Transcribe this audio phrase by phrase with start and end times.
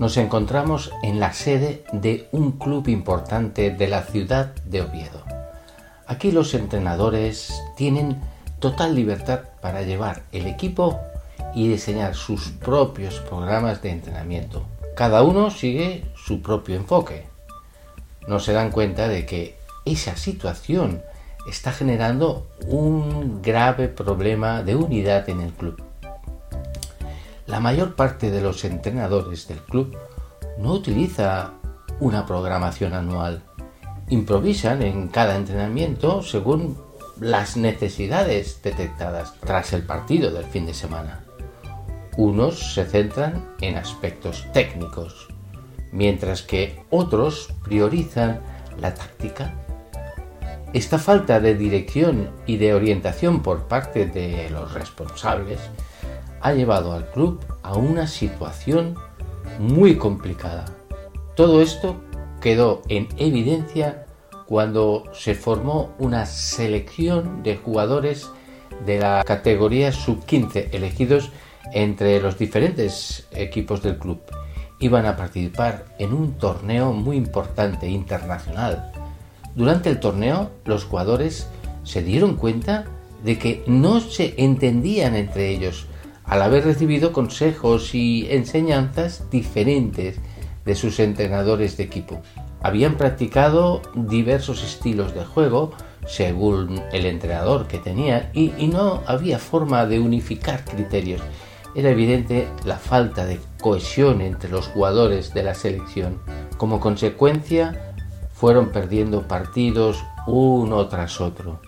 [0.00, 5.22] nos encontramos en la sede de un club importante de la ciudad de Oviedo.
[6.06, 8.18] Aquí los entrenadores tienen
[8.60, 10.98] total libertad para llevar el equipo
[11.54, 14.64] y diseñar sus propios programas de entrenamiento.
[14.96, 17.26] Cada uno sigue su propio enfoque.
[18.26, 21.02] No se dan cuenta de que esa situación
[21.46, 25.89] está generando un grave problema de unidad en el club.
[27.50, 29.98] La mayor parte de los entrenadores del club
[30.58, 31.54] no utiliza
[31.98, 33.42] una programación anual.
[34.08, 36.78] Improvisan en cada entrenamiento según
[37.18, 41.24] las necesidades detectadas tras el partido del fin de semana.
[42.16, 45.26] Unos se centran en aspectos técnicos,
[45.90, 48.42] mientras que otros priorizan
[48.78, 49.54] la táctica.
[50.72, 55.58] Esta falta de dirección y de orientación por parte de los responsables
[56.40, 58.96] ha llevado al club a una situación
[59.58, 60.64] muy complicada.
[61.36, 61.96] Todo esto
[62.40, 64.06] quedó en evidencia
[64.46, 68.30] cuando se formó una selección de jugadores
[68.84, 71.30] de la categoría sub-15 elegidos
[71.72, 74.20] entre los diferentes equipos del club.
[74.80, 78.92] Iban a participar en un torneo muy importante internacional.
[79.54, 81.46] Durante el torneo los jugadores
[81.84, 82.86] se dieron cuenta
[83.22, 85.86] de que no se entendían entre ellos
[86.30, 90.20] al haber recibido consejos y enseñanzas diferentes
[90.64, 92.22] de sus entrenadores de equipo.
[92.62, 95.72] Habían practicado diversos estilos de juego
[96.06, 101.20] según el entrenador que tenía y, no había forma de unificar criterios.
[101.74, 106.20] Era evidente la falta de cohesión entre los jugadores de la selección.
[106.58, 107.94] Como consecuencia,
[108.32, 111.60] fueron perdiendo partidos uno tras otro.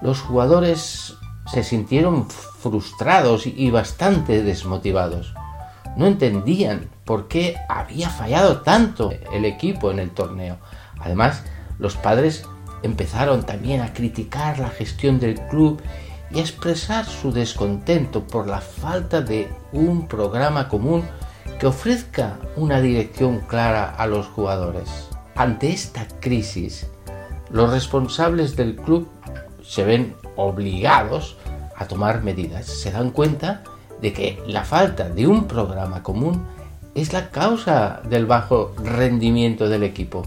[0.00, 1.17] Los jugadores
[1.52, 5.34] se sintieron frustrados y bastante desmotivados.
[5.96, 10.58] No entendían por qué había fallado tanto el equipo en el torneo.
[11.00, 11.42] Además,
[11.78, 12.44] los padres
[12.82, 15.80] empezaron también a criticar la gestión del club
[16.30, 21.02] y a expresar su descontento por la falta de un programa común
[21.58, 25.08] que ofrezca una dirección clara a los jugadores.
[25.34, 26.86] Ante esta crisis,
[27.50, 29.08] los responsables del club
[29.62, 31.37] se ven obligados
[31.78, 32.66] a tomar medidas.
[32.66, 33.62] Se dan cuenta
[34.00, 36.44] de que la falta de un programa común
[36.94, 40.26] es la causa del bajo rendimiento del equipo.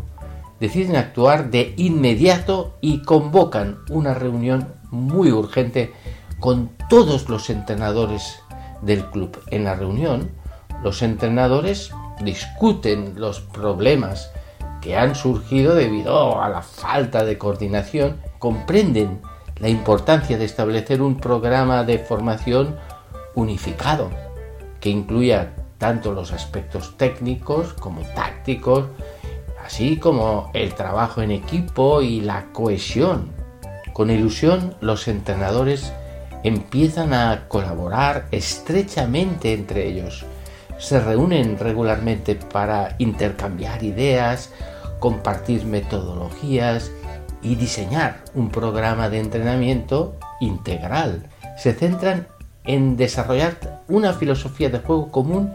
[0.59, 5.93] Deciden actuar de inmediato y convocan una reunión muy urgente
[6.39, 8.39] con todos los entrenadores
[8.81, 9.39] del club.
[9.47, 10.31] En la reunión,
[10.83, 11.91] los entrenadores
[12.23, 14.31] discuten los problemas
[14.81, 19.21] que han surgido debido a la falta de coordinación, comprenden
[19.61, 22.77] la importancia de establecer un programa de formación
[23.35, 24.09] unificado
[24.79, 28.85] que incluya tanto los aspectos técnicos como tácticos,
[29.63, 33.31] así como el trabajo en equipo y la cohesión.
[33.93, 35.93] Con ilusión los entrenadores
[36.43, 40.25] empiezan a colaborar estrechamente entre ellos.
[40.79, 44.49] Se reúnen regularmente para intercambiar ideas,
[44.99, 46.91] compartir metodologías
[47.41, 51.29] y diseñar un programa de entrenamiento integral.
[51.57, 52.27] Se centran
[52.63, 55.53] en desarrollar una filosofía de juego común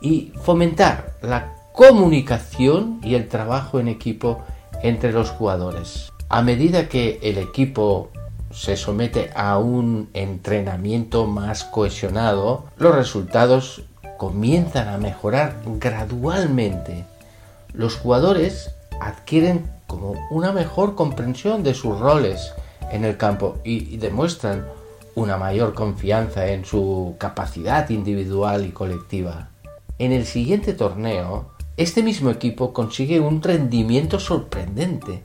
[0.00, 4.42] y fomentar la comunicación y el trabajo en equipo
[4.82, 6.12] entre los jugadores.
[6.28, 8.10] A medida que el equipo
[8.52, 13.82] se somete a un entrenamiento más cohesionado, los resultados
[14.16, 17.04] comienzan a mejorar gradualmente.
[17.72, 22.52] Los jugadores adquieren como una mejor comprensión de sus roles
[22.92, 24.66] en el campo y, demuestran
[25.16, 29.48] una mayor confianza en su capacidad individual y colectiva.
[29.98, 35.24] En el siguiente torneo, este mismo equipo consigue un rendimiento sorprendente.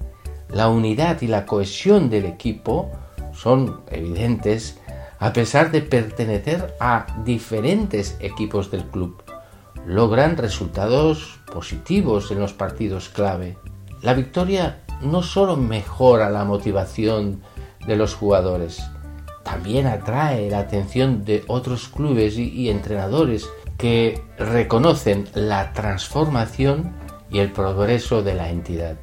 [0.50, 2.90] La unidad y la cohesión del equipo
[3.34, 4.80] son evidentes
[5.20, 9.22] a pesar de pertenecer a diferentes equipos del club.
[9.86, 13.58] Logran resultados positivos en los partidos clave.
[14.05, 17.41] La victoria no solo mejora la motivación
[17.87, 18.84] de los jugadores,
[19.43, 23.49] también atrae la atención de otros clubes y, entrenadores
[23.79, 26.93] que reconocen la transformación
[27.31, 28.96] y el progreso de la entidad.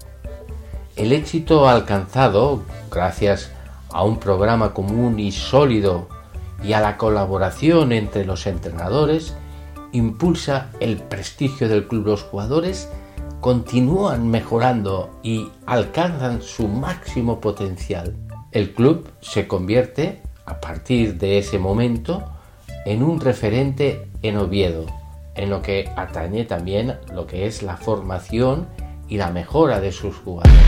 [0.95, 3.51] El éxito alcanzado gracias
[3.93, 6.07] a un programa común y sólido
[6.63, 9.35] y a la colaboración entre los entrenadores
[9.91, 12.07] impulsa el prestigio del club.
[12.07, 12.89] Los jugadores
[13.43, 18.15] continúan mejorando y alcanzan su máximo potencial.
[18.53, 22.23] El club se convierte, a partir de ese momento,
[22.87, 24.87] en un referente en Oviedo.
[25.35, 28.69] en lo que atañe también lo que es la formación
[29.09, 30.63] y la mejora de sus jugadores.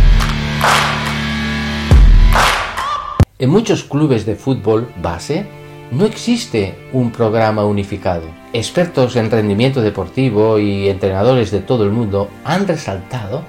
[3.38, 5.46] En muchos clubes de fútbol base
[5.90, 8.22] no existe un programa unificado.
[8.52, 13.42] Expertos en rendimiento deportivo y entrenadores de todo el mundo han resaltado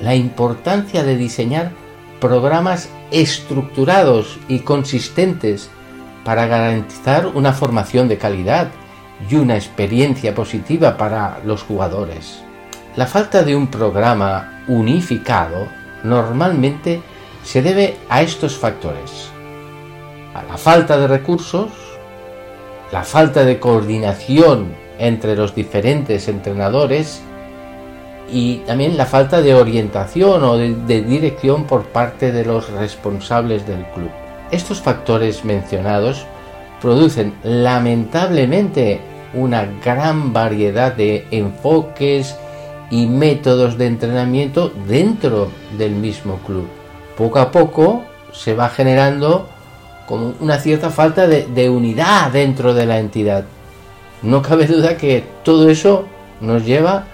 [0.00, 1.72] la importancia de diseñar
[2.20, 5.70] programas estructurados y consistentes
[6.24, 8.68] para garantizar una formación de calidad
[9.30, 12.42] y una experiencia positiva para los jugadores.
[12.96, 15.68] La falta de un programa unificado
[16.04, 17.00] normalmente
[17.44, 19.30] se debe a estos factores.
[20.46, 21.70] La falta de recursos,
[22.92, 27.22] la falta de coordinación entre los diferentes entrenadores
[28.30, 33.84] y también la falta de orientación o de, dirección por parte de los responsables del
[33.94, 34.10] club.
[34.50, 36.26] Estos factores mencionados
[36.80, 39.00] producen lamentablemente
[39.34, 42.36] una gran variedad de enfoques
[42.90, 46.66] y métodos de entrenamiento dentro del mismo club.
[47.16, 49.48] Poco a poco se va generando
[50.08, 53.44] como una cierta falta de, unidad dentro de la entidad.
[54.22, 56.06] No cabe duda que todo eso
[56.40, 57.04] nos lleva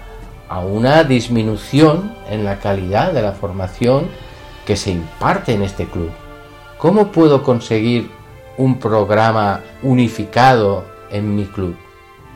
[0.48, 4.06] a una disminución en la calidad de la formación
[4.64, 6.10] que se imparte en este club.
[6.78, 8.10] ¿Cómo puedo conseguir
[8.58, 11.76] un programa unificado en mi club?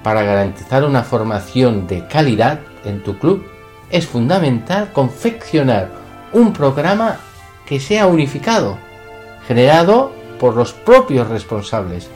[0.02, 3.46] Para garantizar una formación de calidad en tu club,
[3.90, 5.88] es fundamental confeccionar
[6.32, 7.20] un programa
[7.64, 8.76] que sea unificado,
[9.46, 12.08] generado por los propios responsables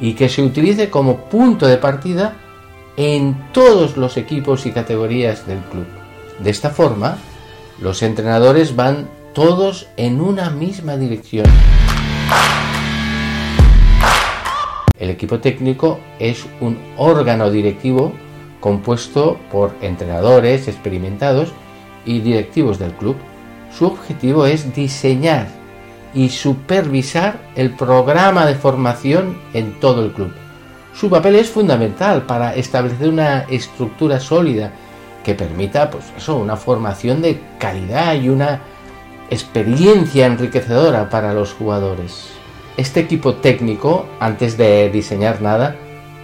[0.00, 2.36] y que se utilice como punto de partida
[2.96, 5.86] en todos los equipos y categorías del club.
[6.40, 7.18] De esta forma,
[7.80, 11.46] los entrenadores van todos en una misma dirección.
[14.98, 18.12] El equipo técnico es un órgano directivo
[18.60, 21.52] compuesto por entrenadores experimentados
[22.04, 23.16] y directivos del club.
[23.76, 25.61] Su objetivo es diseñar
[26.14, 30.32] y supervisar el programa de formación en todo el club.
[30.94, 34.72] Su papel es fundamental para establecer una estructura sólida
[35.24, 38.60] que permita pues eso, una formación de calidad y una
[39.30, 42.30] experiencia enriquecedora para los jugadores.
[42.76, 45.76] Este equipo técnico, antes de diseñar nada,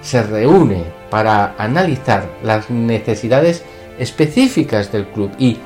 [0.02, 3.64] se reúne para analizar las necesidades
[3.98, 5.58] específicas del club y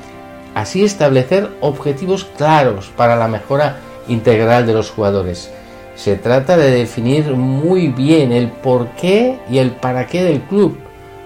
[0.55, 3.77] así establecer objetivos claros para la mejora
[4.07, 5.51] integral de los jugadores.
[5.95, 10.77] Se trata de definir muy bien el porqué y el para qué del club,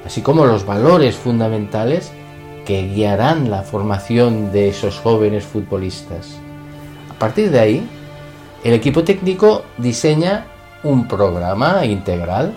[0.05, 2.11] así como los valores fundamentales
[2.65, 6.37] que guiarán la formación de esos jóvenes futbolistas.
[7.09, 7.89] A partir de ahí,
[8.63, 10.47] el equipo técnico diseña
[10.83, 12.53] un programa integral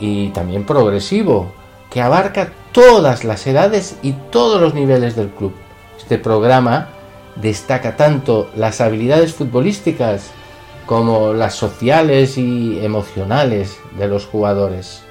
[0.00, 1.52] y también progresivo
[1.90, 5.54] que abarca todas las edades y todos los niveles del club.
[5.96, 6.88] Este programa
[7.40, 10.30] destaca tanto las habilidades futbolísticas
[10.86, 15.02] como las sociales y emocionales de los jugadores.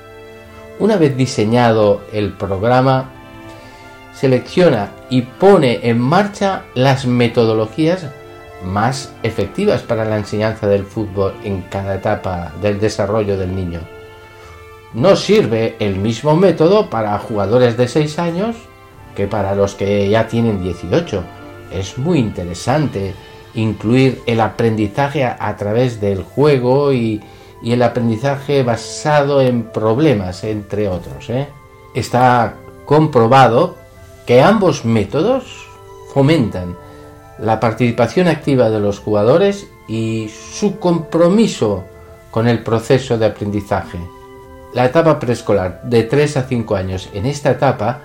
[0.80, 3.12] Una vez diseñado el programa,
[4.14, 8.08] selecciona y pone en marcha las metodologías
[8.64, 13.82] más efectivas para la enseñanza del fútbol en cada etapa del desarrollo del niño.
[14.94, 18.56] No sirve el mismo método para jugadores de 6 años
[19.16, 21.24] que para los que ya tienen 18.
[21.72, 23.14] Es muy interesante
[23.54, 27.22] incluir el aprendizaje a, través del juego y,
[27.64, 31.30] el aprendizaje basado en problemas, entre otros.
[31.30, 31.48] ¿eh?
[31.96, 32.54] Está
[32.86, 33.76] comprobado
[34.28, 35.68] que ambos métodos
[36.14, 36.78] fomentan
[37.40, 41.84] la participación activa de los jugadores y su compromiso
[42.32, 44.00] con el proceso de aprendizaje.
[44.74, 47.10] La etapa preescolar de 3 a 5 años.
[47.14, 48.02] En esta etapa,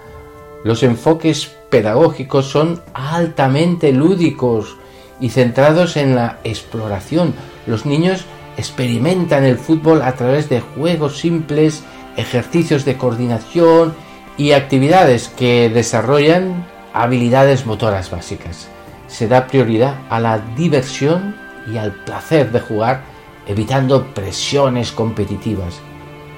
[0.64, 4.76] los enfoques pedagógicos son altamente lúdicos,
[5.22, 7.32] y centrados en la exploración.
[7.66, 8.26] Los niños
[8.58, 11.82] experimentan el fútbol a través de juegos simples,
[12.16, 13.94] ejercicios de coordinación
[14.36, 18.68] y actividades que desarrollan habilidades motoras básicas.
[19.06, 21.36] Se da prioridad a la diversión
[21.72, 23.02] y al placer de jugar,
[23.46, 25.80] evitando presiones competitivas.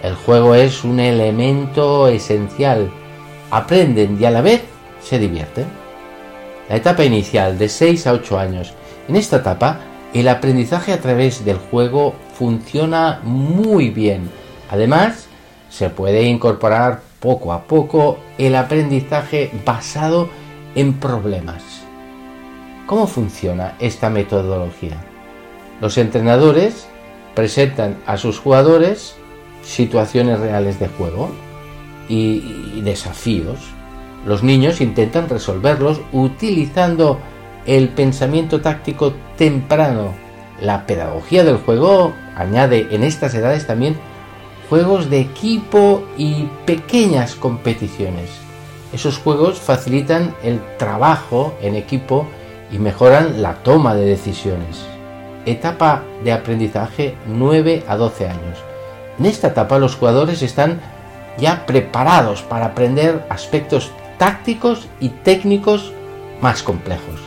[0.03, 2.93] El juego es un elemento esencial.
[3.51, 4.74] Aprenden y a la vez
[5.05, 5.67] se divierten
[6.69, 8.73] la etapa inicial de 6 a 8 años.
[9.09, 9.81] En esta etapa,
[10.15, 14.31] el aprendizaje a través del juego funciona muy bien.
[14.71, 15.27] Además,
[15.69, 20.29] se puede incorporar poco a poco el aprendizaje basado
[20.75, 21.63] en problemas.
[22.87, 24.97] ¿Cómo funciona esta metodología?
[25.81, 26.87] Los entrenadores
[27.35, 29.17] presentan a sus jugadores
[29.63, 31.31] situaciones reales de juego
[32.09, 33.59] y, desafíos.
[34.25, 37.19] Los niños intentan resolverlos utilizando
[37.67, 40.15] el pensamiento táctico temprano.
[40.61, 43.97] La pedagogía del juego añade en estas edades también
[44.71, 48.31] juegos de equipo y pequeñas competiciones.
[48.93, 52.27] Esos juegos facilitan el trabajo en equipo
[52.71, 54.87] y mejoran la toma de decisiones.
[55.47, 58.59] Etapa de aprendizaje 9 a 12 años.
[59.19, 60.81] En esta etapa los jugadores están
[61.39, 63.91] ya preparados para aprender aspectos
[64.25, 65.93] tácticos y técnicos
[66.41, 67.21] más complejos.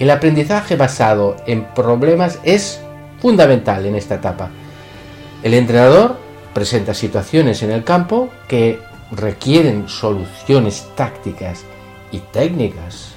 [0.00, 2.80] El aprendizaje basado en problemas es
[3.20, 4.50] fundamental en esta etapa.
[5.44, 6.16] El entrenador
[6.52, 8.80] presenta situaciones en el campo que
[9.12, 11.62] requieren soluciones tácticas
[12.10, 13.14] y técnicas.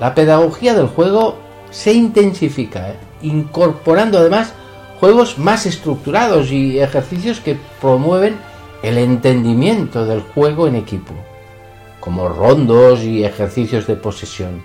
[0.00, 1.38] La pedagogía del juego
[1.70, 2.96] se intensifica, ¿eh?
[3.22, 4.52] incorporando además
[4.98, 8.34] juegos más estructurados y ejercicios que promueven
[8.82, 11.14] el entendimiento del juego en equipo,
[12.02, 14.62] como rondos y ejercicios de posesión.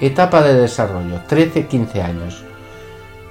[0.00, 2.42] Etapa de desarrollo, 13-15 años.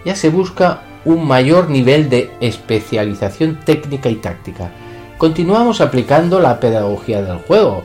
[0.06, 4.72] Ya se busca un mayor nivel de especialización técnica y táctica.
[5.18, 7.84] Continuamos aplicando la pedagogía del juego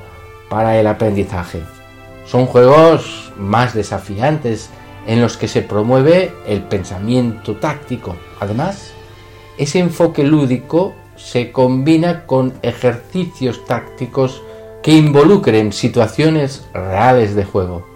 [0.48, 1.60] para el aprendizaje.
[2.24, 4.70] Son juegos más desafiantes
[5.08, 8.14] en los que se promueve el pensamiento táctico.
[8.38, 8.92] Además,
[9.56, 14.42] ese enfoque lúdico se combina con ejercicios tácticos
[14.88, 17.86] que involucren situaciones reales de juego.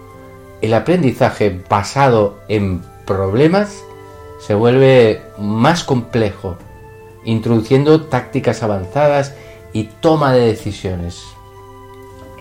[0.61, 3.83] El aprendizaje basado en problemas
[4.39, 6.55] se vuelve más complejo,
[7.25, 9.33] introduciendo tácticas avanzadas
[9.73, 11.23] y toma de decisiones.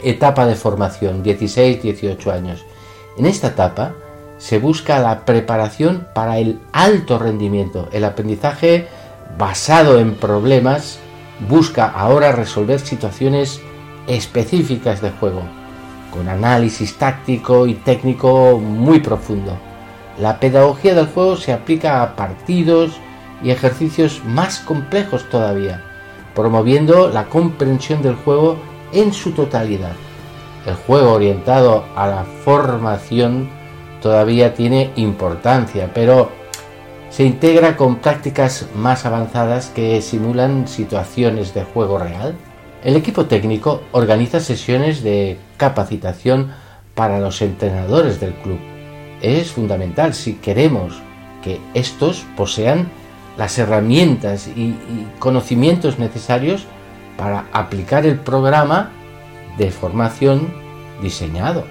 [0.03, 2.63] Etapa de formación, 16-18 años.
[3.17, 3.95] En esta etapa
[4.37, 7.89] se busca la preparación para el alto rendimiento.
[7.91, 8.87] El aprendizaje
[9.39, 10.99] basado en problemas
[11.49, 13.63] busca ahora resolver situaciones
[14.07, 15.43] específicas de juego,
[16.11, 19.57] con análisis táctico y técnico muy profundo.
[20.19, 22.93] La pedagogía del juego se aplica a partidos
[23.43, 25.83] y ejercicios más complejos todavía,
[26.35, 28.57] promoviendo la comprensión del juego
[28.93, 29.93] en su totalidad.
[30.67, 33.51] El juego orientado a la formación
[34.01, 36.31] todavía tiene importancia, pero
[37.11, 42.35] se integra con prácticas más avanzadas que simulan situaciones de juego real.
[42.85, 46.51] El equipo técnico organiza sesiones de capacitación
[46.95, 48.59] para los entrenadores del club
[49.23, 51.01] es fundamental si queremos
[51.43, 52.89] que estos posean
[53.39, 54.75] las herramientas y,
[55.19, 56.67] conocimientos necesarios
[57.17, 58.91] para aplicar el programa
[59.57, 60.53] de formación
[61.01, 61.65] diseñado.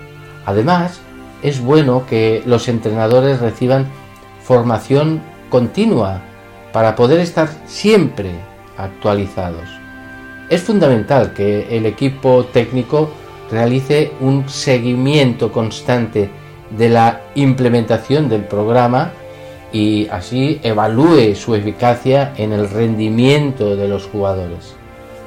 [0.45, 1.01] Además,
[1.43, 3.87] es bueno que los entrenadores reciban
[4.43, 6.21] formación continua
[6.71, 8.31] para poder estar siempre
[8.77, 9.80] actualizados.
[10.51, 13.09] Es fundamental que el equipo técnico
[13.49, 16.29] realice un seguimiento constante
[16.77, 19.13] de la implementación del programa
[19.71, 24.75] y así evalúe su eficacia en el rendimiento de los jugadores.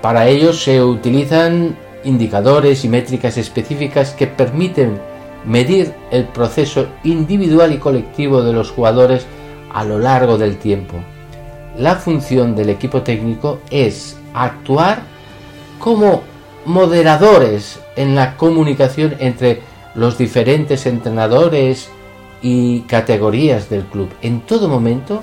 [0.02, 5.00] Para ello se utilizan indicadores y métricas específicas que permiten
[5.47, 9.25] medir el proceso individual y colectivo de los jugadores
[9.73, 10.97] a lo largo del tiempo.
[11.78, 15.13] La función del equipo técnico es actuar
[15.85, 16.23] como
[16.64, 19.61] moderadores en la comunicación entre
[19.95, 21.91] los diferentes entrenadores
[22.41, 24.09] y categorías del club.
[24.23, 25.21] En todo momento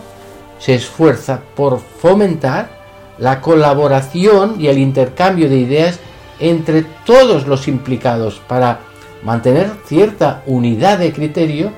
[0.60, 2.70] se esfuerza por fomentar
[3.18, 6.00] la colaboración y el intercambio de ideas
[6.40, 8.82] entre todos los implicados para
[9.24, 11.72] mantener cierta unidad de criterio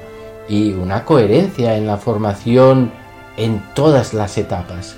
[0.49, 2.91] y una coherencia en la formación
[3.37, 4.97] en todas las etapas.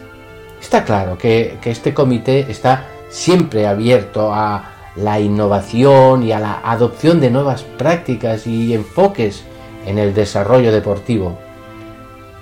[0.60, 6.62] Está claro que, que este comité está siempre abierto a la innovación y a la
[6.64, 9.44] adopción de nuevas prácticas y enfoques
[9.86, 11.38] en el desarrollo deportivo.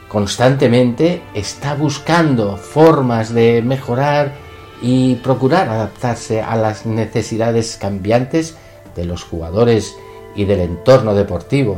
[0.07, 4.33] Constantemente está buscando formas de mejorar
[4.81, 8.57] y procurar adaptarse a las necesidades cambiantes
[8.95, 9.95] de los jugadores
[10.35, 11.77] y del entorno deportivo.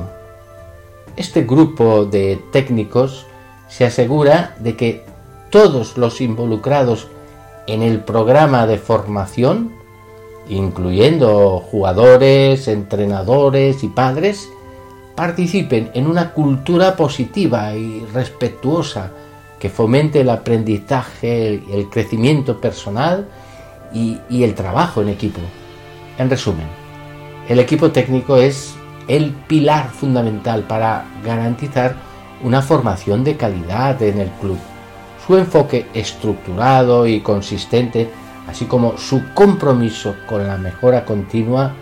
[1.16, 3.26] Este grupo de técnicos
[3.70, 5.06] se asegura de que
[5.50, 7.08] todos los involucrados
[7.68, 9.72] en el programa de formación
[10.50, 14.50] incluyendo jugadores, entrenadores y padres,
[15.16, 19.12] participen en una cultura positiva y respetuosa
[19.60, 23.28] que fomente el aprendizaje, el crecimiento personal
[23.94, 25.40] y, el trabajo en equipo.
[26.18, 26.68] En resumen,
[27.48, 28.76] el equipo técnico es
[29.08, 31.96] el pilar fundamental para garantizar
[32.44, 34.58] una formación de calidad en el club.
[35.26, 38.10] Su enfoque estructurado y consistente
[38.48, 41.74] así como su compromiso con la mejora continua,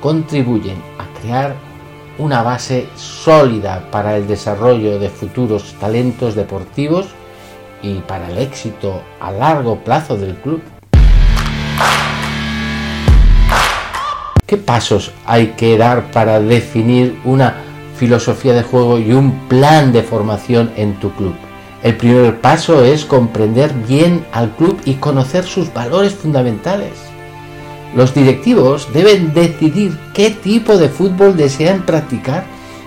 [0.00, 1.54] contribuyen a crear
[2.18, 7.06] una base sólida para el desarrollo de futuros talentos deportivos
[7.82, 10.62] y para el éxito a largo plazo del club.
[14.46, 17.54] ¿Qué pasos hay que dar para definir una
[17.96, 21.34] filosofía de juego y un plan de formación en tu club?
[21.84, 26.94] El primer paso es comprender bien al club y conocer sus valores fundamentales.
[27.94, 32.44] Los directivos deben decidir qué tipo de fútbol desean practicar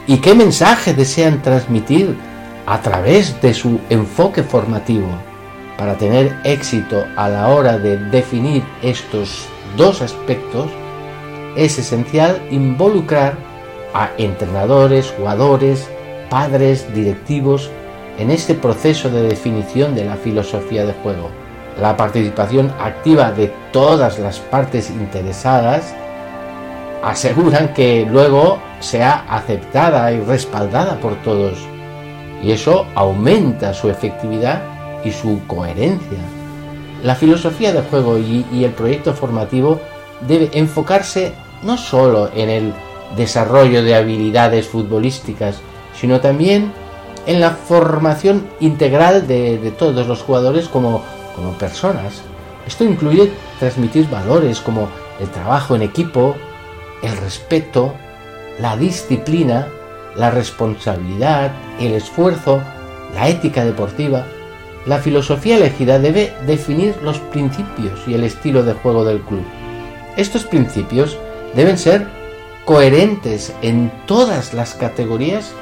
[0.08, 2.18] y qué mensaje desean transmitir
[2.66, 5.10] a través de su enfoque formativo.
[5.78, 9.46] Para tener éxito a la hora de definir estos
[9.78, 10.72] dos aspectos,
[11.56, 13.38] es esencial involucrar
[13.94, 15.88] a entrenadores, jugadores,
[16.32, 17.70] padres, directivos
[18.18, 21.30] en este proceso de definición de la filosofía de juego.
[21.80, 25.94] La participación activa de todas las partes interesadas
[27.04, 31.58] aseguran que luego sea aceptada y respaldada por todos
[32.44, 34.62] y eso aumenta su efectividad
[35.04, 36.20] y su coherencia.
[37.04, 39.80] La filosofía de juego y, el proyecto formativo
[40.28, 41.34] debe enfocarse
[41.64, 42.74] no solo en el
[43.16, 45.62] desarrollo de habilidades futbolísticas,
[46.00, 46.72] sino también
[47.28, 51.04] en la formación integral de, todos los jugadores como,
[51.60, 52.22] personas.
[52.66, 56.36] Esto incluye transmitir valores como el trabajo en equipo,
[57.04, 57.94] el respeto,
[58.60, 59.68] la disciplina,
[60.16, 62.62] la responsabilidad, el esfuerzo,
[63.14, 64.26] la ética deportiva.
[64.88, 69.44] La filosofía elegida debe definir los principios y el estilo de juego del club.
[70.16, 71.18] Estos principios
[71.56, 72.08] deben ser
[72.66, 75.54] coherentes en todas las categorías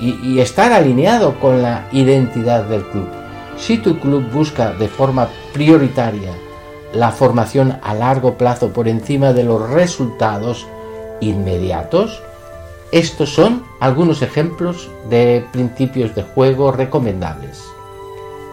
[0.00, 3.08] y, estar alineado con la identidad del club.
[3.56, 6.32] Si tu club busca de forma prioritaria
[6.92, 10.66] la formación a largo plazo por encima de los resultados
[11.20, 12.22] inmediatos,
[12.92, 17.62] estos son algunos ejemplos de principios de juego recomendables.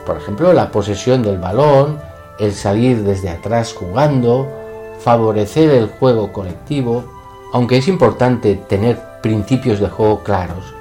[0.05, 1.99] Por ejemplo, la posesión del balón,
[2.39, 4.51] el salir desde atrás jugando,
[4.99, 7.05] favorecer el juego colectivo,
[7.53, 10.74] aunque es importante tener principios de juego claros,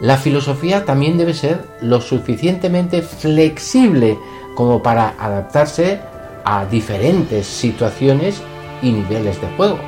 [0.00, 4.18] la filosofía también debe ser lo suficientemente flexible
[4.54, 6.00] como para adaptarse
[6.44, 8.40] a diferentes situaciones
[8.80, 9.78] y niveles de juego.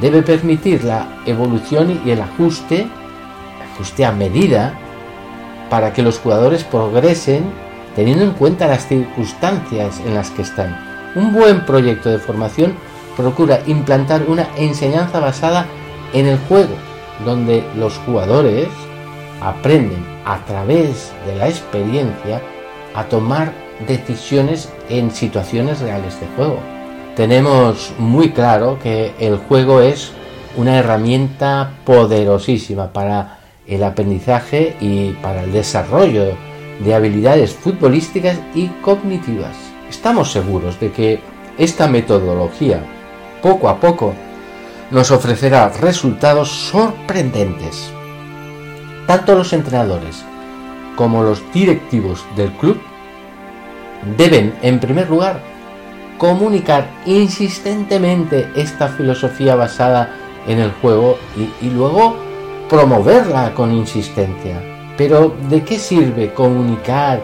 [0.00, 2.88] Debe permitir la evolución y el ajuste,
[3.74, 4.78] ajuste a medida,
[5.70, 7.44] para que los jugadores progresen
[7.94, 10.76] teniendo en cuenta las circunstancias en las que están.
[11.14, 12.74] Un buen proyecto de formación
[13.16, 15.66] procura implantar una enseñanza basada
[16.12, 16.74] en el juego,
[17.24, 18.68] donde los jugadores
[19.48, 22.40] aprenden a través de la experiencia
[22.94, 23.52] a tomar
[23.86, 26.58] decisiones en situaciones reales de juego.
[27.16, 30.12] Tenemos muy claro que el juego es
[30.56, 36.36] una herramienta poderosísima para el aprendizaje y para el desarrollo
[36.80, 39.56] de habilidades futbolísticas y cognitivas.
[39.88, 41.20] Estamos seguros de que
[41.58, 42.82] esta metodología,
[43.42, 44.14] poco a poco,
[44.90, 47.92] nos ofrecerá resultados sorprendentes
[49.12, 50.24] tanto los entrenadores
[50.96, 52.80] como los directivos del club
[54.16, 55.38] deben, en primer lugar,
[56.16, 61.18] comunicar insistentemente esta filosofía basada en el juego
[61.60, 62.16] y, luego
[62.70, 64.62] promoverla con insistencia.
[64.96, 67.20] Pero ¿de qué sirve comunicar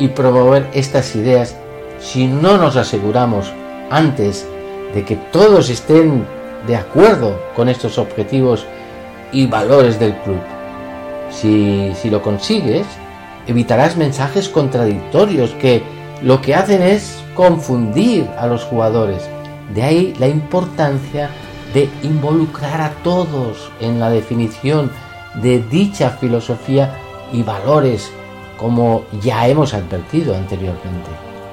[0.00, 1.54] y promover estas ideas
[2.00, 3.52] si no nos aseguramos
[3.88, 4.48] antes
[4.92, 6.26] de que todos estén
[6.66, 8.66] de acuerdo con estos objetivos
[9.30, 10.40] y valores del club?
[11.30, 12.86] Si, lo consigues,
[13.46, 15.82] evitarás mensajes contradictorios que
[16.22, 19.28] lo que hacen es confundir a los jugadores.
[19.74, 21.30] De ahí la importancia
[21.72, 24.90] de involucrar a todos en la definición
[25.34, 26.96] de dicha filosofía
[27.32, 28.10] y valores
[28.56, 31.10] como ya hemos advertido anteriormente.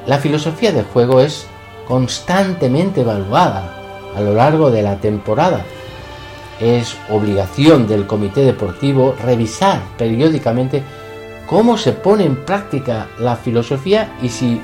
[0.08, 1.46] La filosofía de juego es
[1.88, 3.74] constantemente evaluada
[4.16, 5.64] a lo largo de la temporada
[6.60, 10.84] es obligación del comité deportivo revisar periódicamente
[11.46, 14.62] cómo se pone en práctica la filosofía y si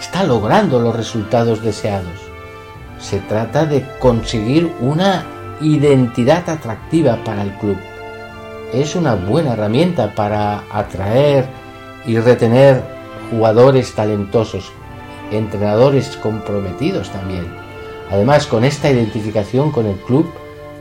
[0.00, 2.20] está logrando los resultados deseados.
[2.98, 5.24] Se trata de conseguir una
[5.60, 7.78] identidad atractiva para el club.
[8.72, 11.46] Es una buena herramienta para atraer
[12.06, 12.82] y retener
[13.30, 14.72] jugadores talentosos,
[15.30, 17.46] entrenadores comprometidos también.
[18.10, 20.30] Además, con esta identificación con el club,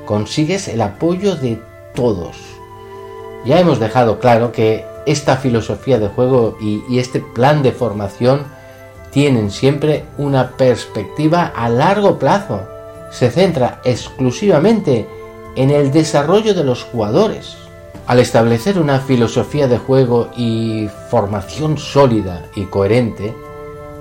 [0.06, 1.62] consigues el apoyo de
[1.94, 2.38] todos.
[3.46, 8.44] Ya hemos dejado claro que esta filosofía de juego y, este plan de formación
[9.12, 12.64] tienen siempre una perspectiva a largo plazo.
[13.12, 15.08] Se centra exclusivamente
[15.56, 17.56] en el desarrollo de los jugadores.
[18.08, 23.34] Al establecer una filosofía de juego y formación sólida y coherente,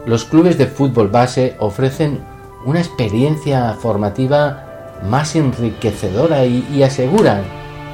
[0.04, 2.22] los clubes de fútbol base ofrecen
[2.64, 4.63] una experiencia formativa
[5.04, 7.42] más enriquecedora y, aseguran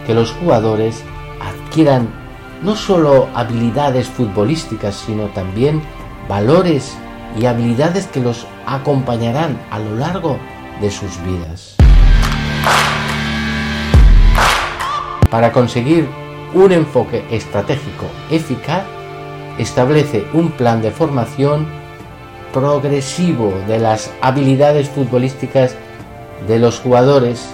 [0.07, 1.03] que los jugadores
[1.41, 2.09] adquieran
[2.63, 5.83] no solo habilidades futbolísticas, sino también
[6.29, 6.97] valores
[7.39, 10.39] y habilidades que los acompañarán a lo largo
[10.81, 11.77] de sus vidas.
[15.31, 16.09] Para conseguir
[16.55, 18.83] un enfoque estratégico eficaz,
[19.59, 21.67] establece un plan de formación
[22.53, 25.77] progresivo de las habilidades futbolísticas
[26.47, 27.47] de los jugadores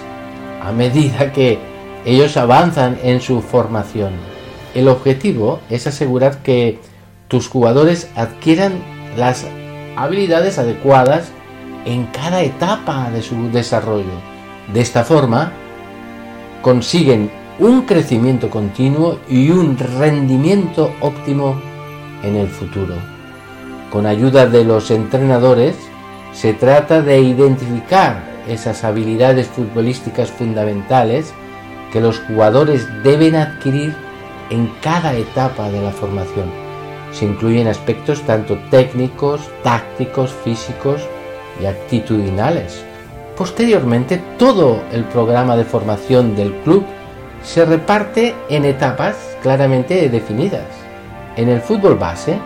[0.61, 1.59] a medida que
[2.05, 4.13] ellos avanzan en su formación.
[4.73, 6.79] El objetivo es asegurar que
[7.27, 8.73] tus jugadores adquieran
[9.17, 9.45] las
[9.95, 11.29] habilidades adecuadas
[11.85, 14.21] en cada etapa de su desarrollo.
[14.73, 15.51] De esta forma,
[16.61, 21.59] consiguen un crecimiento continuo y un rendimiento óptimo
[22.23, 22.95] en el futuro.
[23.91, 25.75] Con ayuda de los entrenadores,
[26.33, 31.33] se trata de identificar esas habilidades futbolísticas fundamentales
[31.91, 33.95] que los jugadores deben adquirir
[34.49, 36.51] en cada etapa de la formación.
[37.11, 41.01] Se incluyen aspectos tanto técnicos, tácticos, físicos
[41.61, 42.83] y actitudinales.
[43.37, 46.85] Posteriormente, todo el programa de formación del club
[47.43, 50.65] se reparte en etapas claramente definidas.
[51.35, 52.37] En el fútbol base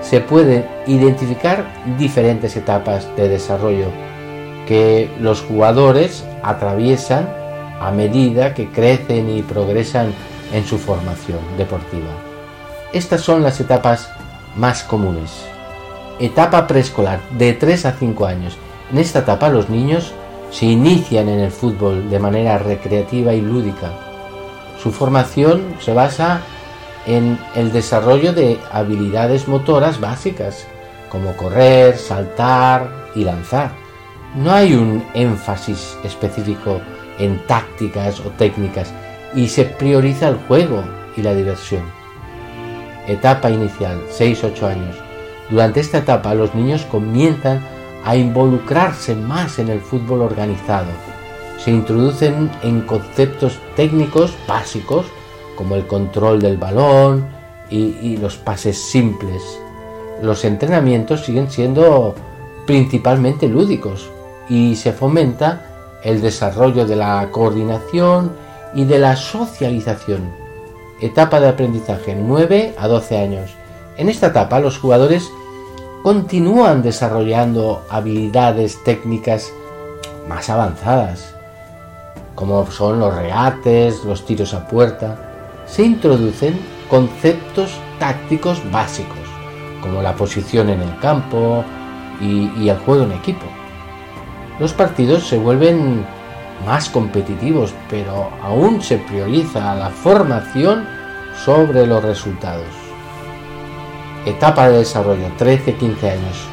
[0.00, 1.66] se pueden identificar
[1.98, 3.86] diferentes etapas de desarrollo
[4.68, 7.28] que los jugadores atraviesan
[7.80, 10.12] a medida que crecen y progresan
[10.52, 12.10] en su formación deportiva.
[12.92, 14.08] Estas son las etapas
[14.54, 15.44] más comunes.
[16.20, 18.56] Etapa preescolar de 3 a 5 años.
[18.92, 20.12] En esta etapa los niños
[20.50, 23.90] se inician en el fútbol de manera recreativa y lúdica
[24.82, 26.40] su formación se basa
[27.06, 30.66] en el desarrollo de habilidades motoras básicas,
[31.10, 33.72] como correr, saltar y lanzar.
[34.38, 36.80] No hay un énfasis específico
[37.18, 38.92] en tácticas o técnicas
[39.34, 40.82] y se prioriza el juego
[41.16, 41.82] y la diversión.
[43.06, 44.96] Etapa inicial, 6-8 años.
[45.50, 47.60] Durante esta etapa los niños comienzan
[48.04, 50.86] a involucrarse más en el fútbol organizado
[51.58, 55.06] se introducen en conceptos técnicos básicos
[55.56, 57.26] como el control del balón
[57.68, 59.42] y, los pases simples.
[60.22, 62.14] Los entrenamientos siguen siendo
[62.66, 64.10] principalmente lúdicos
[64.48, 65.62] y se fomenta
[66.02, 68.32] el desarrollo de la coordinación
[68.74, 70.30] y de la socialización.
[71.00, 73.50] Etapa de aprendizaje 9 a 12 años.
[73.96, 75.30] En esta etapa los jugadores
[76.02, 79.52] continúan desarrollando habilidades técnicas
[80.28, 81.34] más avanzadas
[82.38, 85.16] como son los reates, los tiros a puerta,
[85.66, 86.56] se introducen
[86.88, 89.18] conceptos tácticos básicos,
[89.82, 91.64] como la posición en el campo
[92.20, 93.44] y, el juego en equipo.
[94.58, 96.04] Los partidos se vuelven
[96.66, 100.84] más competitivos, pero aún se prioriza la formación
[101.44, 102.66] sobre los resultados.
[104.26, 106.48] Etapa de desarrollo 13-15 años.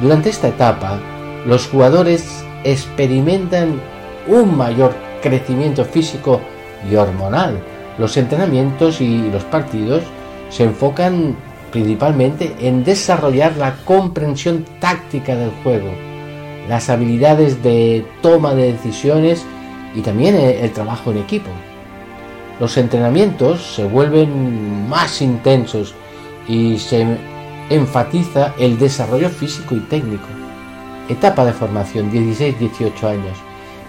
[0.00, 0.98] Durante esta etapa,
[1.46, 3.80] los jugadores experimentan
[4.26, 6.40] un mayor crecimiento físico
[6.90, 7.60] y hormonal.
[7.98, 10.02] Los entrenamientos y los partidos
[10.48, 11.36] se enfocan
[11.70, 15.90] principalmente en desarrollar la comprensión táctica del juego,
[16.70, 19.44] las habilidades de toma de decisiones
[19.92, 21.50] y también el trabajo en equipo.
[22.60, 25.94] Los entrenamientos se vuelven más intensos
[26.46, 27.04] y se
[27.70, 30.28] enfatiza el desarrollo físico y técnico.
[31.08, 33.36] Etapa de formación 16-18 años.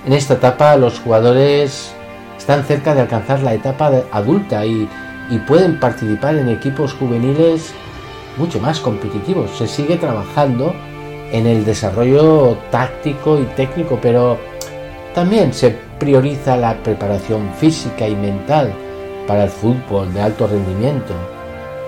[0.08, 1.94] En esta etapa los jugadores
[2.36, 4.89] están cerca de alcanzar la etapa adulta y,
[5.48, 7.74] pueden participar en equipos juveniles
[8.38, 9.52] mucho más competitivos.
[9.58, 10.74] Se sigue trabajando
[11.32, 14.38] en el desarrollo táctico y técnico, pero
[15.13, 18.74] también se prioriza la preparación física y mental
[19.28, 21.13] para el fútbol de alto rendimiento.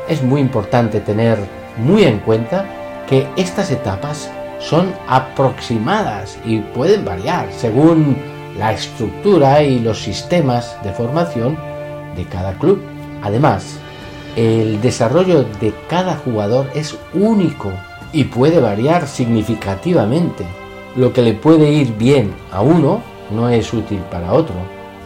[0.07, 1.37] Es muy importante tener
[1.77, 2.65] muy en cuenta
[3.07, 4.29] que estas etapas
[4.59, 8.15] son aproximadas y pueden variar según
[8.57, 11.57] la estructura y los sistemas de formación
[12.15, 12.81] de cada club.
[13.23, 13.77] Además,
[14.35, 17.71] el desarrollo de cada jugador es único
[18.13, 20.45] y puede variar significativamente.
[20.95, 24.55] Lo que le puede ir bien a uno no es útil para otro.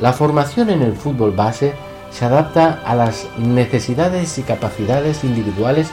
[0.02, 1.74] La formación en el fútbol base
[2.12, 5.90] se adapta a las necesidades y capacidades individuales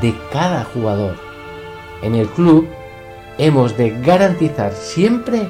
[0.00, 1.30] de cada jugador
[2.02, 2.68] en el club
[3.38, 5.48] hemos de garantizar siempre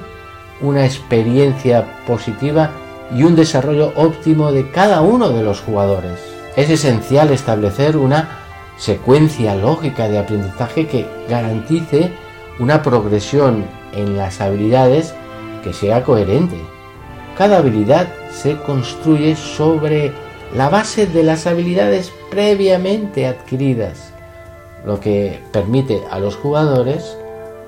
[0.61, 2.71] una experiencia positiva
[3.15, 6.21] y un desarrollo óptimo de cada uno de los jugadores.
[6.57, 8.40] Es esencial establecer una
[8.81, 12.11] secuencia lógica de aprendizaje que garantice
[12.59, 15.15] una progresión en las habilidades
[15.63, 16.57] que sea coherente.
[17.37, 20.13] Cada habilidad se construye sobre
[20.55, 24.15] la base de las habilidades previamente adquiridas,
[24.87, 27.19] lo que permite a los jugadores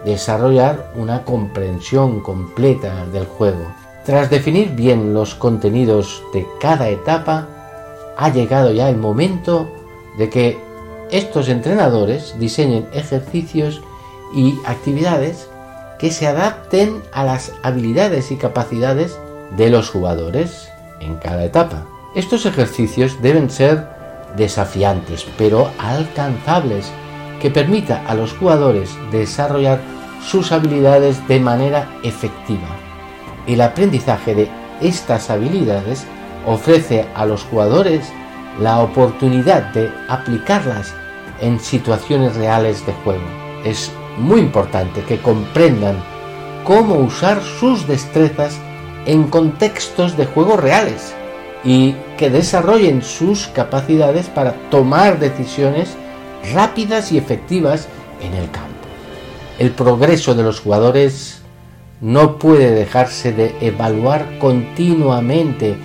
[0.07, 3.73] desarrollar una comprensión completa del juego.
[4.05, 7.47] Tras definir bien los contenidos de cada etapa,
[8.17, 9.69] ha llegado ya el momento
[10.19, 10.72] de que
[11.13, 13.83] estos entrenadores diseñen ejercicios
[14.35, 15.47] y actividades
[15.99, 19.19] que se adapten a las habilidades y capacidades
[19.57, 20.71] de los jugadores
[21.01, 21.87] en cada etapa.
[22.17, 23.87] Estos ejercicios deben ser
[24.37, 26.91] desafiantes pero alcanzables
[27.43, 29.81] que permita a los jugadores desarrollar
[30.27, 32.69] sus habilidades de manera efectiva.
[33.47, 36.07] El aprendizaje de estas habilidades
[36.47, 38.11] ofrece a los jugadores
[38.61, 40.95] la oportunidad de aplicarlas
[41.43, 43.25] en situaciones reales de juego.
[43.65, 46.03] Es muy importante que comprendan
[46.65, 48.59] cómo usar sus destrezas
[49.05, 51.15] en contextos de juego reales
[51.65, 55.91] y que desarrollen sus capacidades para tomar decisiones
[56.55, 57.89] rápidas y efectivas
[58.21, 58.69] en el campo.
[59.59, 61.43] El progreso de los jugadores
[62.01, 65.77] no puede dejarse de evaluar continuamente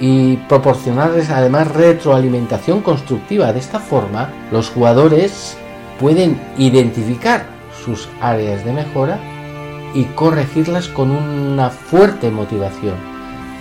[0.00, 3.52] y proporcionarles además retroalimentación constructiva.
[3.52, 5.56] De esta forma, los jugadores
[5.98, 7.46] pueden identificar
[7.84, 9.18] sus áreas de mejora
[9.94, 12.94] y corregirlas con una fuerte motivación.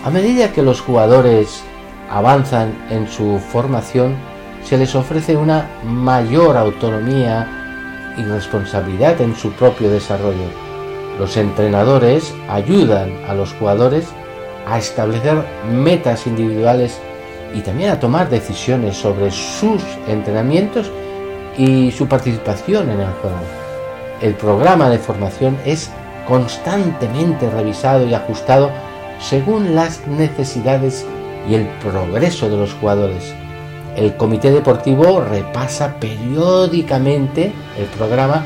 [0.03, 1.63] A medida que los jugadores
[2.09, 4.15] avanzan en su formación,
[4.63, 10.49] se les ofrece una mayor autonomía y responsabilidad en su propio desarrollo.
[11.19, 14.07] Los entrenadores ayudan a los jugadores
[14.65, 16.99] a establecer metas individuales
[17.53, 20.91] y también a tomar decisiones sobre sus entrenamientos
[21.57, 23.37] y su participación en el juego.
[24.21, 25.89] El programa de formación es
[26.27, 28.71] constantemente revisado y ajustado
[29.19, 31.05] según las necesidades
[31.49, 33.33] y el progreso de los jugadores.
[33.95, 38.43] El comité deportivo repasa periódicamente el programa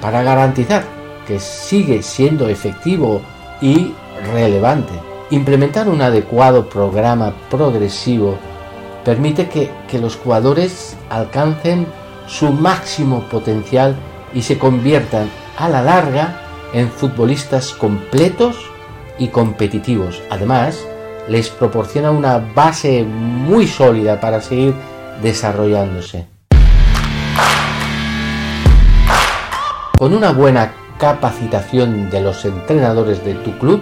[0.00, 0.84] para garantizar
[1.26, 3.20] que sigue siendo efectivo
[3.60, 3.92] y
[4.32, 5.11] relevante.
[5.32, 8.36] Implementar un adecuado programa progresivo
[9.02, 11.86] permite que, los jugadores alcancen
[12.26, 13.96] su máximo potencial
[14.34, 16.38] y se conviertan a la larga
[16.74, 18.58] en futbolistas completos
[19.18, 20.20] y competitivos.
[20.28, 20.78] Además,
[21.28, 24.74] les proporciona una base muy sólida para seguir
[25.22, 26.26] desarrollándose.
[29.96, 33.80] Con una buena capacitación de los entrenadores de tu club,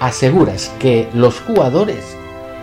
[0.00, 2.16] aseguras que los jugadores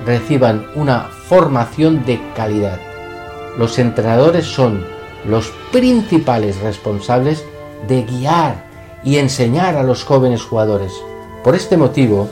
[0.06, 2.80] reciban una formación de calidad.
[3.58, 4.86] Los entrenadores son
[5.26, 7.44] los principales responsables
[7.88, 8.66] de guiar
[9.04, 10.92] y enseñar a los jóvenes jugadores.
[11.44, 12.30] Por este motivo,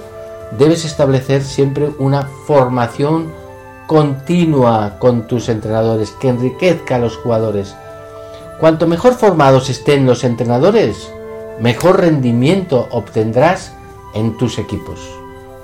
[0.58, 3.32] debes establecer siempre una formación
[3.88, 7.76] continua con tus entrenadores que enriquezca a los jugadores.
[8.60, 11.12] Cuanto mejor formados estén los entrenadores,
[11.60, 13.74] mejor rendimiento obtendrás
[14.14, 15.00] en tus equipos.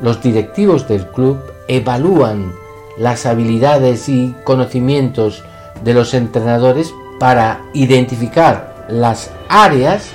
[0.01, 2.53] Los directivos del club evalúan
[2.97, 5.43] las habilidades y conocimientos
[5.83, 10.09] de los entrenadores para identificar las áreas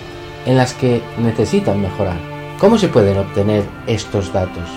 [0.46, 2.18] en las que necesitan mejorar.
[2.58, 4.68] ¿Cómo se pueden obtener estos datos?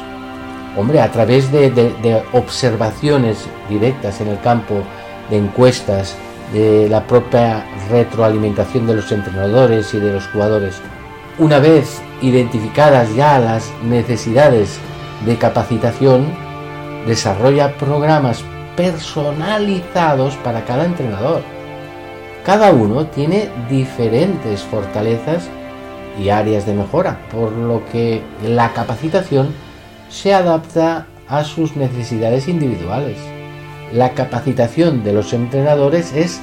[0.78, 4.84] Hombre, a través de, observaciones directas en el campo,
[5.30, 6.16] de encuestas,
[6.54, 10.82] de la propia retroalimentación de los entrenadores y de los jugadores.
[11.40, 14.80] Una vez identificadas ya las necesidades
[15.26, 16.26] de capacitación,
[17.06, 18.44] desarrolla programas
[18.76, 21.42] personalizados para cada entrenador
[22.48, 25.50] cada uno tiene diferentes fortalezas
[26.18, 29.50] y áreas de mejora, por lo que la capacitación
[30.10, 33.18] se adapta a sus necesidades individuales.
[33.92, 36.40] La capacitación de los entrenadores es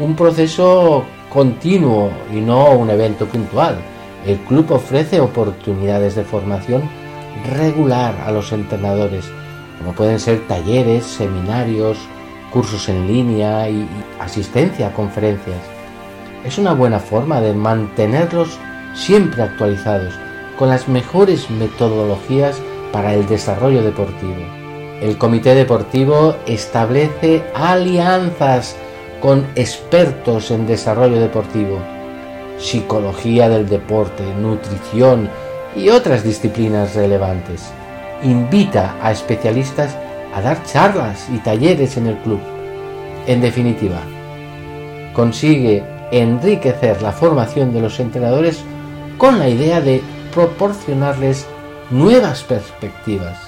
[0.00, 3.76] un proceso continuo y no un evento puntual.
[4.26, 6.82] El club ofrece oportunidades de formación
[7.52, 9.24] regular a los entrenadores,
[9.78, 11.96] como pueden ser talleres, seminarios,
[12.52, 15.60] cursos en línea y, asistencia a conferencias.
[16.44, 18.58] Es una buena forma de mantenerlos
[18.94, 20.14] siempre actualizados
[20.58, 22.60] con las mejores metodologías
[22.92, 24.42] para el desarrollo deportivo.
[25.00, 28.74] El comité deportivo establece alianzas
[29.20, 31.78] con expertos en desarrollo deportivo.
[32.58, 35.28] Psicología del deporte, nutrición
[35.74, 37.70] y otras disciplinas relevantes.
[38.22, 39.96] Invita a especialistas
[40.34, 42.40] a dar charlas y talleres en el club.
[43.26, 44.00] En definitiva,
[45.12, 48.62] consigue enriquecer la formación de los entrenadores
[49.18, 51.46] con la idea de proporcionarles
[51.90, 53.38] nuevas perspectivas.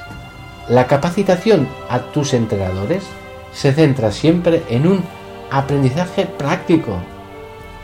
[0.69, 3.05] La capacitación a tus entrenadores
[3.53, 5.03] se centra siempre en un
[5.51, 6.99] aprendizaje práctico.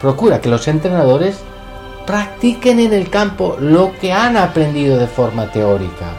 [0.00, 1.40] Procura que los entrenadores
[2.06, 6.12] practiquen en el campo lo que han aprendido de forma teórica.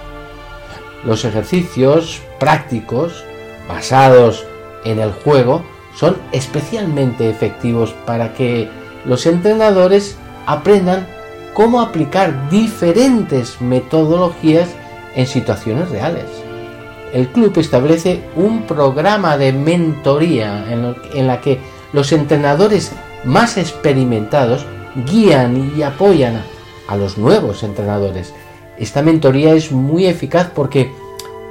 [1.03, 3.23] Los ejercicios prácticos
[3.67, 4.45] basados
[4.83, 5.63] en el juego
[5.95, 8.69] son especialmente efectivos para que
[9.05, 11.07] los entrenadores aprendan
[11.53, 14.69] cómo aplicar diferentes metodologías
[15.15, 16.25] en situaciones reales.
[17.13, 21.59] El club establece un programa de mentoría en, la que
[21.93, 22.91] los entrenadores
[23.25, 24.65] más experimentados
[25.05, 26.41] guían y apoyan
[26.87, 28.33] a los nuevos entrenadores.
[28.77, 30.91] Esta mentoría es muy eficaz porque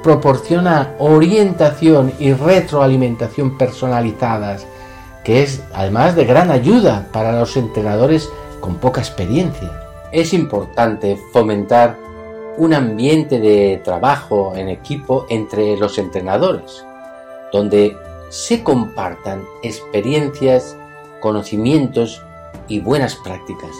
[0.03, 4.65] proporciona orientación y retroalimentación personalizadas,
[5.23, 9.71] que es además de gran ayuda para los entrenadores con poca experiencia.
[10.11, 11.97] Es importante fomentar
[12.57, 16.85] un ambiente de trabajo en equipo entre los entrenadores,
[17.51, 17.97] donde
[18.29, 20.77] se compartan experiencias,
[21.25, 22.21] conocimientos
[22.67, 23.71] y buenas prácticas.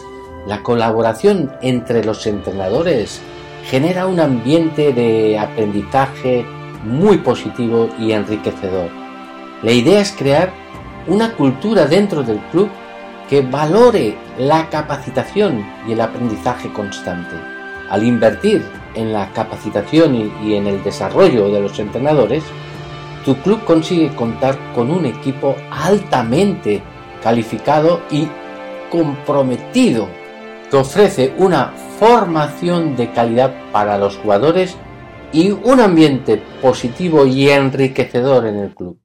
[0.47, 3.21] La colaboración entre los entrenadores
[3.69, 6.43] genera un ambiente de aprendizaje
[6.83, 8.89] muy positivo y enriquecedor.
[9.61, 10.51] La idea es crear
[11.05, 12.67] una cultura dentro del club
[13.29, 17.35] que valore la capacitación y el aprendizaje constante.
[17.91, 22.43] Al invertir en la capacitación y, en el desarrollo de los entrenadores,
[23.23, 26.81] tu club consigue contar con un equipo altamente
[27.25, 28.27] calificado y
[28.91, 30.07] comprometido
[30.69, 34.77] que ofrece una formación de calidad para los jugadores
[35.33, 38.99] y un ambiente positivo y enriquecedor en el club.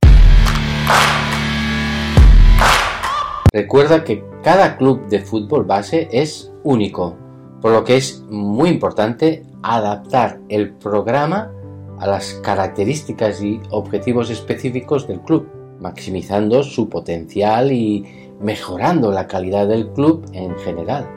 [3.50, 7.16] Recuerda que cada club de fútbol base es único,
[7.62, 11.50] por lo que es muy importante adaptar el programa
[11.98, 18.06] a las características y objetivos específicos del club, maximizando su potencial y
[18.40, 21.08] mejorando la calidad del club en general.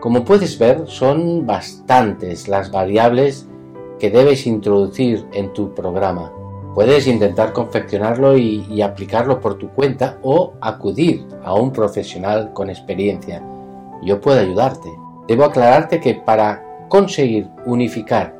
[0.00, 3.46] Como puedes ver, son bastantes las variables
[3.98, 6.32] que debes introducir en tu programa.
[6.74, 13.44] Puedes intentar confeccionarlo y, aplicarlo por tu cuenta o acudir a un profesional con experiencia.
[14.02, 14.88] Yo puedo ayudarte.
[15.28, 18.34] Debo aclararte que para conseguir unificar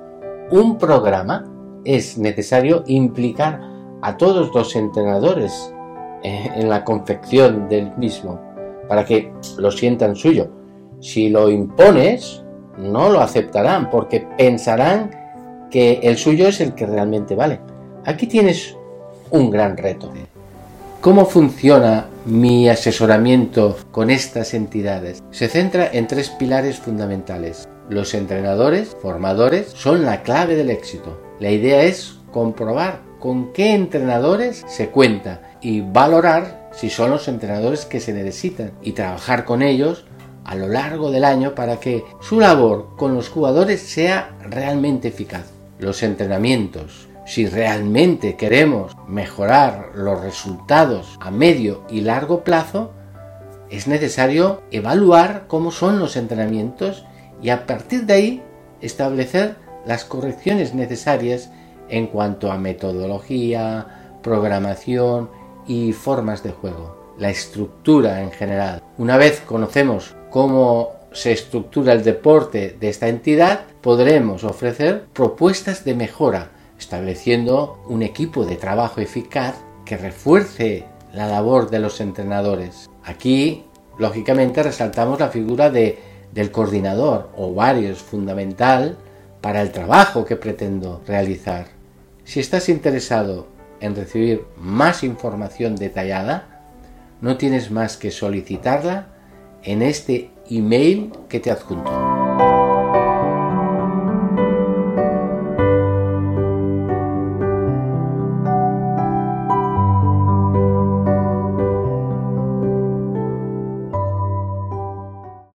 [0.51, 1.45] un programa
[1.85, 3.70] es necesario implicar
[4.03, 5.73] a todos los entrenadores
[6.23, 8.41] eh, en la confección del mismo
[8.89, 10.51] para que lo sientan suyo
[11.01, 12.43] si lo impones,
[12.79, 15.11] no lo aceptarán porque pensarán
[15.71, 17.61] que el suyo es el que realmente vale.
[18.05, 18.77] Aquí tienes
[19.31, 20.13] un gran reto.
[21.01, 25.23] ¿Cómo funciona mi asesoramiento con estas entidades?
[25.31, 27.67] Se centra en tres pilares fundamentales.
[27.89, 31.19] Los entrenadores, formadores, son la clave del éxito.
[31.41, 37.85] La idea es comprobar con qué entrenadores se cuenta y valorar si son los entrenadores
[37.85, 40.07] que se necesitan y trabajar con ellos
[40.45, 45.53] a lo largo del año para que su labor con los jugadores sea realmente eficaz.
[45.79, 52.93] Los entrenamientos, si realmente queremos mejorar los resultados a medio y largo plazo,
[53.71, 57.05] es necesario evaluar cómo son los entrenamientos
[57.43, 58.43] y a partir de ahí
[58.81, 59.57] establecer
[59.87, 61.51] las correcciones necesarias
[61.91, 65.31] en cuanto a metodología, programación
[65.67, 68.83] y formas de juego, la estructura en general.
[68.99, 75.95] Una vez conocemos cómo se estructura el deporte de esta entidad, podremos ofrecer propuestas de
[75.95, 82.89] mejora, estableciendo un equipo de trabajo eficaz que refuerce la labor de los entrenadores.
[83.05, 83.65] Aquí,
[83.99, 85.99] lógicamente, resaltamos la figura de,
[86.33, 88.97] del coordinador o varios fundamental
[89.41, 91.80] para el trabajo que pretendo realizar.
[92.31, 93.49] Si estás interesado
[93.81, 96.63] en recibir más información detallada,
[97.21, 99.09] no tienes más que solicitarla
[99.65, 102.20] en este email que te adjunto.